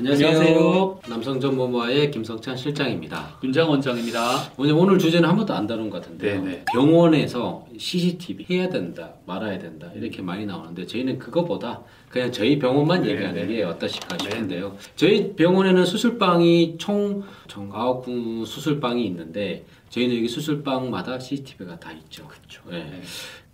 [0.00, 0.28] 안녕하세요.
[0.28, 1.00] 안녕하세요.
[1.10, 3.36] 남성전문화의 김성찬 실장입니다.
[3.44, 4.50] 윤장 원장입니다.
[4.56, 6.42] 오늘 오늘 주제는 한 번도 안 다룬 것 같은데요.
[6.42, 6.64] 네네.
[6.72, 13.12] 병원에서 CCTV 해야 된다, 말아야 된다 이렇게 많이 나오는데 저희는 그거보다 그냥 저희 병원만 네네.
[13.14, 14.16] 얘기하는 게 어떠실까.
[14.22, 14.74] 싶은데요.
[14.96, 22.26] 저희 병원에는 수술방이 총, 총 9군 수술방이 있는데 저희는 여기 수술방마다 CCTV가 다 있죠.
[22.26, 22.62] 그렇죠.
[22.70, 23.02] 네.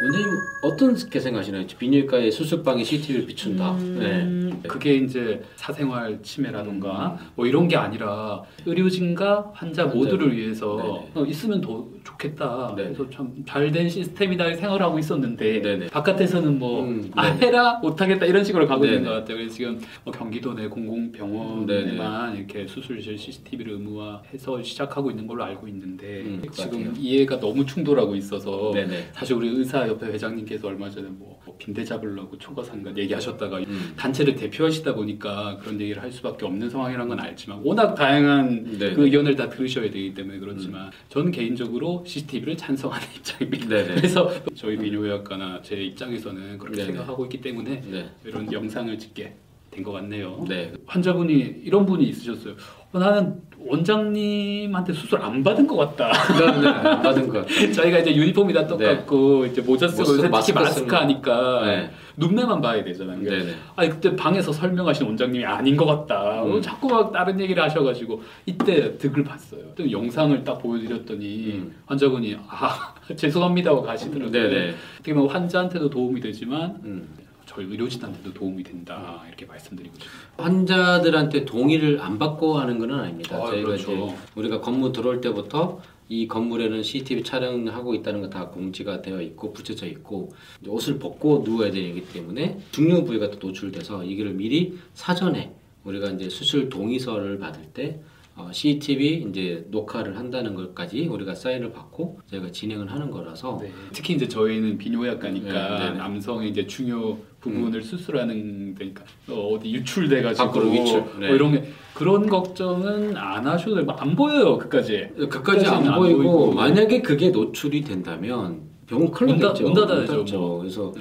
[0.00, 0.28] 원장님
[0.62, 1.66] 어떻게 생각하시나요?
[1.78, 3.72] 비뇨기과에 수술방에 CCTV를 비춘다.
[3.78, 4.22] 네.
[4.22, 9.96] 음, 그게 이제 사생활 침해라던가 뭐 이런 게 아니라 의료진과 환자 환자.
[9.96, 11.10] 모두를 위해서 네네.
[11.14, 12.74] 어, 있으면 더 좋겠다.
[12.76, 12.94] 네네.
[12.94, 15.86] 그래서 참 잘 된 시스템이다 생각을 하고 있었는데 네네.
[15.88, 17.24] 바깥에서는 뭐 음, 아.
[17.26, 19.02] 해라 못하겠다 이런 식으로 가고 있는.
[19.04, 19.36] 것 같아요.
[19.36, 26.20] 그래서 지금 뭐 경기도 내 공공병원에만 이렇게 수술실 CCTV를 의무화해서 시작하고 있는 걸로 알고 있는데
[26.22, 26.94] 음, 지금.
[26.96, 29.08] 이해가 너무 충돌하고 있어서 네네.
[29.12, 33.92] 사실 우리 의사 협회 회장님께서 얼마 전에 뭐, 뭐 빈대 잡으려고 초과상관 얘기하셨다가 음.
[33.96, 38.94] 단체를 대표하시다 보니까 그런 얘기를 할 수밖에 없는 상황이란 건 알지만 워낙 다양한 네네.
[38.94, 43.68] 그 의견을 다 들으셔야 되기 때문에 그렇지만 저는 개인적으로 CCTV를 찬성하는 입장입니다.
[43.68, 43.94] 네네.
[43.96, 46.92] 그래서 저희 비뇨의학과나 제 입장에서는 그렇게 네네.
[46.92, 48.10] 생각하고 있기 때문에 네.
[48.24, 49.34] 이런 영상을 찍게
[49.78, 50.44] 된 것 같네요.
[50.48, 50.72] 네.
[50.86, 51.34] 환자분이
[51.64, 52.54] 이런 분이 있으셨어요.
[52.92, 56.12] 어, 나는 원장님한테 수술 안 받은 것 같다.
[56.38, 56.68] 네, 네.
[56.68, 57.72] 안 받은 것 같아요.
[57.72, 61.90] 저희가 이제 유니폼이 다 똑같고 이제 모자 쓰고 요새 특히 마스크 하니까 네.
[62.16, 63.20] 눈매만 봐야 되잖아요.
[63.20, 63.58] 그러니까 네네.
[63.76, 66.42] 아니 그때 방에서 설명하신 원장님이 아닌 것 같다.
[66.44, 66.52] 음.
[66.52, 69.60] 어, 자꾸 막 다른 얘기를 하셔가지고 이때 득을 봤어요.
[69.76, 71.74] 또 영상을 딱 보여드렸더니 음.
[71.86, 74.30] 환자분이 아 죄송합니다 하고 가시더라고요.
[74.32, 74.74] 네네.
[74.94, 77.08] 어떻게 보면 환자한테도 도움이 되지만 음.
[77.48, 80.42] 저희 의료진한테도 도움이 된다 이렇게 말씀드리고 싶습니다.
[80.42, 83.36] 환자들한테 동의를 안 받고 하는 건 아닙니다.
[83.36, 83.92] 아, 저희가 그렇죠.
[83.92, 89.52] 이제 우리가 건물 들어올 때부터 이 건물에는 CCTV 촬영하고 있다는 거 다 공지가 되어 있고
[89.52, 90.30] 붙여져 있고
[90.66, 95.52] 옷을 벗고 누워야 되기 때문에 중요 부위가 또 노출돼서 이거를 미리 사전에
[95.84, 98.00] 우리가 이제 수술 동의서를 받을 때
[98.38, 103.72] 어, CCTV 이제 녹화를 한다는 것까지 우리가 사인을 받고 저희가 진행을 하는 거라서 네.
[103.92, 105.98] 특히 이제 저희는 비뇨의학과니까 네, 네, 네.
[105.98, 111.26] 남성의 이제 중요 부분을 수술하는 데니까 어, 어디 유출돼가지고 유출, 네.
[111.26, 113.86] 뭐 이런 게 그런 걱정은 안 하셔도 돼요.
[113.98, 115.08] 안 보여요 그까지.
[115.28, 116.52] 그까지 안 안 보이고, 보이고.
[116.52, 119.64] 만약에 그게 노출이 된다면 병원 큰일 났죠.
[119.64, 120.38] 문 닫아야죠.
[120.38, 120.58] 뭐.
[120.60, 120.92] 그래서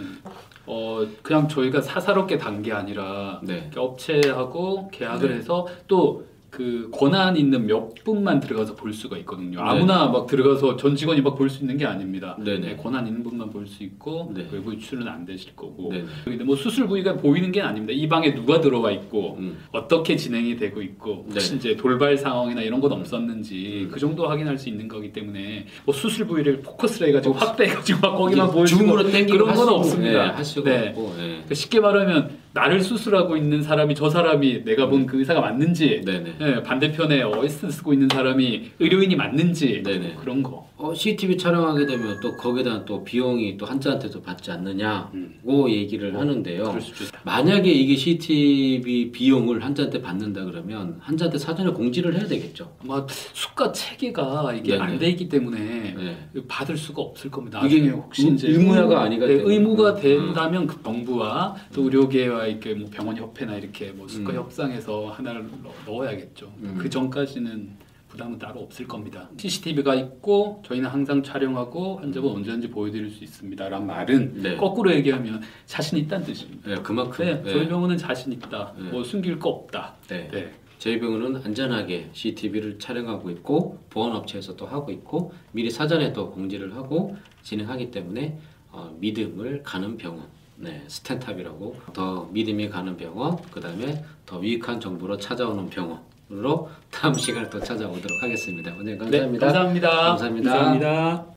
[0.65, 3.69] 어 그냥 저희가 사사롭게 단 게 아니라 네.
[3.75, 5.35] 업체하고 계약을 네.
[5.35, 6.25] 해서 또
[6.57, 9.59] 그 권한 있는 몇 분만 들어가서 볼 수가 있거든요.
[9.59, 9.69] 네.
[9.69, 12.35] 아무나 막 들어가서 전 직원이 막 볼 수 있는 게 아닙니다.
[12.43, 12.59] 네네.
[12.69, 14.47] 네, 권한 있는 분만 볼 수 있고 네.
[14.51, 15.89] 외부 유출은 안 되실 거고.
[15.93, 16.03] 네.
[16.25, 17.93] 근데 뭐 수술 부위가 보이는 게 아닙니다.
[17.95, 19.59] 이 방에 누가 들어와 있고 음.
[19.71, 21.55] 어떻게 진행이 되고 있고 혹시 네.
[21.57, 23.91] 이제 돌발 상황이나 이런 건 없었는지 음.
[23.91, 28.49] 그 정도 확인할 수 있는 거기 때문에 뭐 수술 부위를 포커스를 해가지고 확대해가지고 막 거기만
[28.49, 30.25] 보여주고 줌으로 땡기고 그런 할건 없습니다.
[30.25, 30.87] 네, 할 수가 네.
[30.89, 31.13] 없고.
[31.17, 31.23] 네.
[31.27, 36.55] 그러니까 쉽게 말하면 나를 수술하고 있는 사람이 저 사람이 내가 본그 의사가 맞는지 네 네.
[36.55, 40.15] 네, 반대편에 OS 쓰고 있는 사람이 의료인이 맞는지 네네.
[40.21, 40.65] 그런 거.
[40.77, 45.69] 어, CCTV 촬영하게 되면 또 거기다 또 비용이 또 환자한테도 받지 않느냐고 음.
[45.69, 46.79] 얘기를 하는데요.
[46.79, 47.19] 수도 있다.
[47.25, 52.71] 만약에 이게 CCTV 비용을 환자한테 받는다 그러면 환자한테 사전에 공지를 해야 되겠죠.
[52.83, 54.83] 아마 수가 체계가 이게 네네.
[54.83, 55.59] 안돼 있기 때문에
[55.97, 56.17] 네.
[56.47, 57.59] 받을 수가 없을 겁니다.
[57.65, 59.95] 이게 혹시 의- 이제 의무화가 아니가 네, 의무가.
[59.95, 64.37] 된다면 그 정부와 또 의료계와 이렇게 뭐 병원 협회나 이렇게 뭐 수가 음.
[64.37, 66.26] 협상해서 하나를 넣- 넣어야겠죠.
[66.63, 66.77] 음.
[66.77, 69.29] 그 전까지는 부담은 따로 없을 겁니다.
[69.37, 74.55] CCTV가 있고 저희는 항상 촬영하고 환자분 언제든지 보여드릴 수 있습니다란 말은 네.
[74.55, 76.69] 거꾸로 얘기하면 자신 있다는 뜻입니다.
[76.69, 77.25] 네, 그만큼.
[77.25, 77.51] 네, 네.
[77.51, 78.73] 저희 병원은 자신 있다.
[78.77, 78.89] 네.
[78.89, 79.95] 뭐 숨길 거 없다.
[80.07, 80.29] 네.
[80.31, 80.51] 네.
[80.79, 87.17] 저희 병원은 안전하게 CCTV를 촬영하고 있고 보안업체에서 또 하고 있고 미리 사전에 또 공지를 하고
[87.41, 88.37] 진행하기 때문에
[88.71, 95.17] 어, 믿음을 가는 병원 네, 스탠탑이라고 더 믿음이 가는 병원 그 다음에 더 유익한 정보로
[95.17, 95.99] 찾아오는 병원
[96.29, 98.73] 으로 다음 시간에 또 찾아오도록 하겠습니다.
[98.77, 99.45] 오늘 네, 감사합니다.
[99.45, 99.89] 감사합니다.
[99.89, 100.51] 감사합니다.
[100.51, 101.25] 감사합니다.